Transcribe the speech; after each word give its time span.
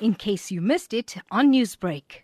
in 0.00 0.14
case 0.14 0.50
you 0.50 0.60
missed 0.60 0.92
it 0.92 1.16
on 1.30 1.52
Newsbreak. 1.52 2.22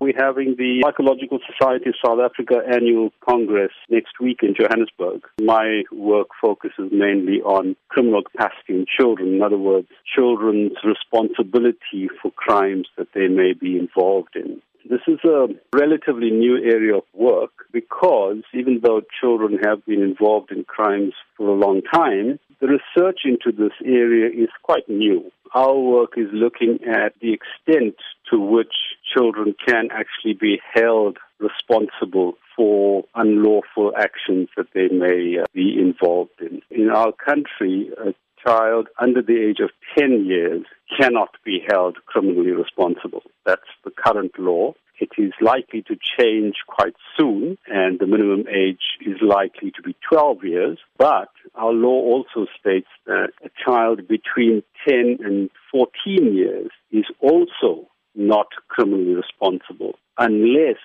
We're 0.00 0.12
having 0.18 0.56
the 0.58 0.82
Psychological 0.84 1.38
Society 1.50 1.88
of 1.88 1.94
South 2.04 2.18
Africa 2.20 2.60
annual 2.70 3.10
congress 3.26 3.72
next 3.88 4.20
week 4.20 4.40
in 4.42 4.54
Johannesburg. 4.54 5.22
My 5.40 5.84
work 5.92 6.28
focuses 6.40 6.90
mainly 6.92 7.40
on 7.40 7.74
criminal 7.88 8.22
capacity 8.22 8.74
in 8.74 8.86
children. 8.86 9.34
In 9.34 9.42
other 9.42 9.56
words, 9.56 9.88
children's 10.14 10.76
responsibility 10.84 12.10
for 12.20 12.30
crimes 12.32 12.88
that 12.98 13.08
they 13.14 13.28
may 13.28 13.54
be 13.58 13.78
involved 13.78 14.36
in. 14.36 14.60
This 14.90 15.00
is 15.06 15.20
a 15.24 15.46
relatively 15.72 16.30
new 16.30 16.56
area 16.56 16.96
of 16.96 17.04
work 17.14 17.52
because 17.72 18.42
even 18.52 18.80
though 18.82 19.00
children 19.18 19.58
have 19.64 19.86
been 19.86 20.02
involved 20.02 20.50
in 20.50 20.64
crimes 20.64 21.14
for 21.38 21.48
a 21.48 21.58
long 21.58 21.80
time, 21.80 22.38
the 22.60 22.66
research 22.66 23.20
into 23.24 23.50
this 23.50 23.72
area 23.82 24.28
is 24.28 24.50
quite 24.62 24.86
new. 24.88 25.30
Our 25.52 25.78
work 25.78 26.14
is 26.16 26.28
looking 26.32 26.78
at 26.86 27.14
the 27.20 27.32
extent 27.32 27.96
to 28.30 28.38
which 28.38 28.74
children 29.14 29.54
can 29.66 29.88
actually 29.92 30.34
be 30.34 30.60
held 30.72 31.18
responsible 31.38 32.34
for 32.56 33.04
unlawful 33.14 33.92
actions 33.96 34.48
that 34.56 34.66
they 34.74 34.88
may 34.88 35.38
uh, 35.40 35.44
be 35.52 35.76
involved 35.78 36.40
in. 36.40 36.62
In 36.70 36.88
our 36.90 37.12
country, 37.12 37.90
a 37.98 38.14
child 38.46 38.88
under 39.00 39.22
the 39.22 39.48
age 39.48 39.60
of 39.60 39.70
10 39.98 40.24
years 40.26 40.64
cannot 40.98 41.30
be 41.44 41.62
held 41.68 41.96
criminally 42.06 42.50
responsible. 42.52 43.22
That's 43.44 43.62
the 43.84 43.90
current 43.90 44.38
law. 44.38 44.74
It 45.00 45.10
is 45.18 45.32
likely 45.40 45.82
to 45.82 45.96
change 46.18 46.54
quite 46.66 46.94
soon, 47.18 47.58
and 47.66 47.98
the 47.98 48.06
minimum 48.06 48.46
age 48.48 48.82
is 49.04 49.16
likely 49.20 49.70
to 49.72 49.82
be 49.82 49.96
12 50.08 50.44
years. 50.44 50.78
But 50.98 51.30
our 51.54 51.72
law 51.72 52.00
also 52.00 52.46
states 52.58 52.88
that 53.06 53.30
a 53.44 53.50
child 53.64 54.06
between 54.06 54.62
10 54.88 55.18
and 55.20 55.50
14 55.72 56.34
years 56.34 56.70
is 56.90 57.06
also 57.20 57.88
not 58.14 58.46
criminally 58.68 59.14
responsible 59.14 59.98
unless 60.16 60.78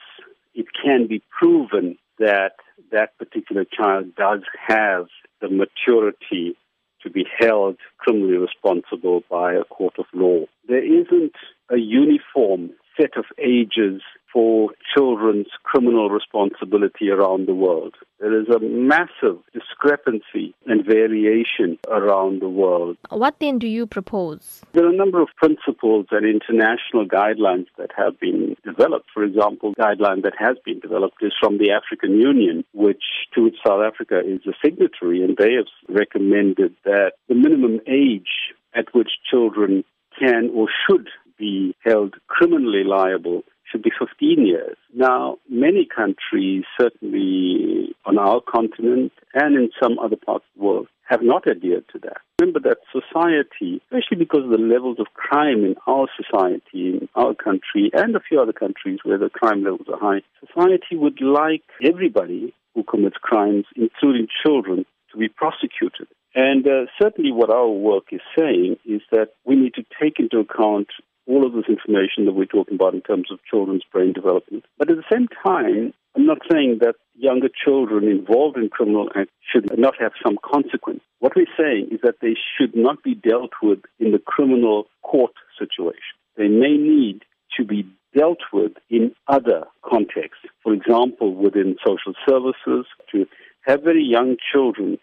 it 0.55 0.65
can 0.83 1.07
be 1.07 1.21
proven 1.37 1.97
that 2.17 2.53
that 2.91 3.17
particular 3.17 3.65
child 3.65 4.15
does 4.15 4.41
have 4.67 5.07
the 5.41 5.49
maturity 5.49 6.55
to 7.01 7.09
be 7.09 7.25
held 7.39 7.77
criminally 7.97 8.37
responsible 8.37 9.23
by 9.29 9.53
a 9.53 9.63
court 9.63 9.93
of 9.99 10.05
law. 10.13 10.45
There 10.67 10.83
isn't 10.83 11.35
a 11.69 11.77
uniform 11.77 12.71
set 13.09 13.17
of 13.17 13.25
ages 13.37 14.01
for 14.31 14.69
children's 14.95 15.47
criminal 15.63 16.09
responsibility 16.09 17.09
around 17.09 17.47
the 17.47 17.55
world. 17.55 17.95
There 18.19 18.39
is 18.39 18.47
a 18.47 18.59
massive 18.59 19.39
discrepancy 19.53 20.53
and 20.67 20.85
variation 20.85 21.79
around 21.87 22.41
the 22.41 22.49
world. 22.49 22.97
What 23.09 23.39
then 23.39 23.57
do 23.57 23.67
you 23.67 23.87
propose? 23.87 24.61
There 24.73 24.85
are 24.85 24.93
a 24.93 24.95
number 24.95 25.21
of 25.21 25.29
principles 25.37 26.07
and 26.11 26.25
international 26.25 27.07
guidelines 27.07 27.67
that 27.77 27.91
have 27.97 28.19
been 28.19 28.55
developed. 28.63 29.07
For 29.13 29.23
example, 29.23 29.73
guideline 29.79 30.21
that 30.23 30.33
has 30.37 30.57
been 30.63 30.79
developed 30.79 31.23
is 31.23 31.33
from 31.39 31.57
the 31.57 31.71
African 31.71 32.19
Union, 32.19 32.63
which 32.73 33.03
to 33.33 33.43
which 33.45 33.55
South 33.65 33.81
Africa 33.81 34.19
is 34.19 34.41
a 34.45 34.53
signatory, 34.63 35.23
and 35.23 35.37
they 35.37 35.53
have 35.53 35.67
recommended 35.87 36.75
that 36.83 37.13
the 37.27 37.35
minimum 37.35 37.79
age 37.87 38.53
at 38.75 38.93
which 38.93 39.09
children 39.29 39.83
can 40.19 40.51
or 40.53 40.67
should 40.87 41.07
be 41.39 41.75
held 41.83 42.15
criminally 42.27 42.83
liable 42.85 43.43
should 43.71 43.83
be 43.83 43.91
15 43.97 44.45
years. 44.45 44.77
Now, 44.93 45.37
many 45.49 45.85
countries, 45.85 46.63
certainly 46.79 47.95
on 48.05 48.17
our 48.17 48.41
continent 48.41 49.11
and 49.33 49.55
in 49.55 49.69
some 49.81 49.99
other 49.99 50.15
parts 50.15 50.45
of 50.53 50.59
the 50.59 50.65
world, 50.65 50.87
have 51.07 51.21
not 51.23 51.47
adhered 51.47 51.85
to 51.91 51.99
that. 51.99 52.17
Remember 52.39 52.59
that 52.61 52.77
society, 52.91 53.81
especially 53.85 54.17
because 54.17 54.43
of 54.43 54.51
the 54.51 54.57
levels 54.57 54.97
of 54.99 55.07
crime 55.13 55.65
in 55.65 55.75
our 55.87 56.07
society, 56.15 56.99
in 57.01 57.09
our 57.15 57.33
country, 57.33 57.89
and 57.93 58.15
a 58.15 58.19
few 58.19 58.39
other 58.39 58.53
countries 58.53 58.99
where 59.03 59.17
the 59.17 59.29
crime 59.29 59.63
levels 59.63 59.87
are 59.91 59.99
high, 59.99 60.21
society 60.45 60.95
would 60.95 61.19
like 61.21 61.63
everybody 61.83 62.53
who 62.75 62.83
commits 62.83 63.17
crimes, 63.21 63.65
including 63.75 64.27
children, 64.45 64.85
to 65.11 65.17
be 65.17 65.27
prosecuted. 65.27 66.07
And 66.35 66.67
uh, 66.67 66.85
certainly 67.01 67.31
what 67.31 67.49
our 67.49 67.67
work 67.67 68.05
is 68.11 68.21
saying 68.37 68.77
is 68.85 69.01
that 69.11 69.29
we 69.45 69.55
need 69.55 69.73
to 69.75 69.83
take 69.99 70.19
into 70.19 70.37
account 70.37 70.87
all 71.29 71.45
of 71.45 71.53
this 71.53 71.69
information 71.69 72.25
that 72.25 72.33
we're 72.33 72.45
talking 72.45 72.75
about 72.75 72.95
in 72.95 73.01
terms 73.01 73.27
of 73.31 73.39
children's 73.49 73.83
brain 73.93 74.13
development. 74.13 74.65
But 74.77 74.89
at 74.89 74.97
the 74.97 75.03
same 75.11 75.27
time, 75.45 75.93
I'm 76.15 76.25
not 76.25 76.39
saying 76.51 76.79
that 76.81 76.95
younger 77.15 77.49
children 77.63 78.07
involved 78.07 78.57
in 78.57 78.69
criminal 78.69 79.09
acts 79.15 79.31
should 79.51 79.69
not 79.77 79.93
have 79.99 80.13
some 80.23 80.37
consequence. 80.43 81.01
What 81.19 81.33
we're 81.35 81.45
saying 81.57 81.89
is 81.91 81.99
that 82.01 82.15
they 82.21 82.35
should 82.57 82.75
not 82.75 83.03
be 83.03 83.13
dealt 83.13 83.51
with 83.61 83.79
in 83.99 84.11
the 84.11 84.19
criminal 84.19 84.87
court 85.03 85.33
situation. 85.57 86.17
They 86.35 86.47
may 86.47 86.75
need 86.77 87.21
to 87.57 87.63
be 87.63 87.87
dealt 88.17 88.39
with 88.51 88.71
in 88.89 89.13
other 89.27 89.65
contexts. 89.87 90.45
For 90.63 90.73
example, 90.73 91.35
within 91.35 91.75
social 91.85 92.13
services, 92.27 92.87
to 93.11 93.27
have 93.67 93.83
very 93.83 94.03
young 94.03 94.37
children 94.51 94.97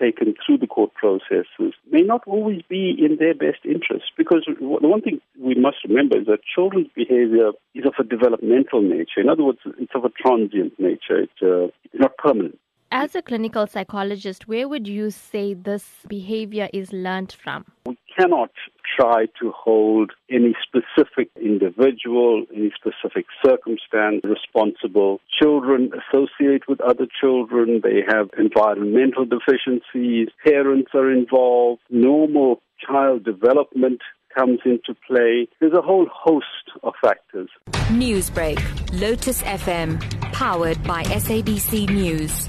taken 0.00 0.34
through 0.44 0.58
the 0.58 0.66
court 0.66 0.92
processes 0.94 1.74
may 1.90 2.02
not 2.02 2.22
always 2.26 2.62
be 2.68 2.94
in 2.98 3.16
their 3.18 3.34
best 3.34 3.64
interest. 3.64 4.11
Because 4.22 4.44
the 4.46 4.88
one 4.94 5.02
thing 5.02 5.20
we 5.48 5.56
must 5.56 5.78
remember 5.88 6.16
is 6.20 6.26
that 6.26 6.38
children's 6.54 6.86
behavior 6.94 7.50
is 7.74 7.84
of 7.84 7.94
a 7.98 8.04
developmental 8.04 8.80
nature. 8.80 9.20
In 9.24 9.28
other 9.28 9.42
words, 9.42 9.58
it's 9.78 9.90
of 9.96 10.04
a 10.04 10.10
transient 10.10 10.78
nature. 10.78 11.18
It's, 11.26 11.40
uh, 11.42 11.74
it's 11.92 12.00
not 12.06 12.16
permanent. 12.18 12.56
As 12.94 13.14
a 13.14 13.22
clinical 13.22 13.66
psychologist, 13.66 14.46
where 14.46 14.68
would 14.68 14.86
you 14.86 15.10
say 15.10 15.54
this 15.54 15.84
behavior 16.08 16.68
is 16.74 16.92
learned 16.92 17.32
from? 17.32 17.64
We 17.86 17.96
cannot 18.16 18.50
try 18.96 19.26
to 19.40 19.50
hold 19.50 20.12
any 20.30 20.54
specific 20.62 21.30
individual, 21.40 22.44
any 22.54 22.70
specific 22.76 23.24
circumstance 23.44 24.20
responsible. 24.24 25.20
Children 25.40 25.90
associate 26.00 26.68
with 26.68 26.82
other 26.82 27.06
children. 27.18 27.80
They 27.82 28.02
have 28.06 28.28
environmental 28.38 29.24
deficiencies. 29.24 30.28
Parents 30.44 30.90
are 30.94 31.10
involved. 31.10 31.80
Normal 31.88 32.60
child 32.86 33.24
development 33.24 34.00
comes 34.36 34.60
into 34.64 34.94
play. 35.06 35.48
There's 35.60 35.72
a 35.72 35.82
whole 35.82 36.06
host 36.12 36.46
of 36.82 36.94
factors. 37.02 37.48
Newsbreak, 37.90 38.60
Lotus 39.00 39.42
FM, 39.42 40.00
powered 40.32 40.82
by 40.84 41.02
SABC 41.04 41.88
News. 41.90 42.48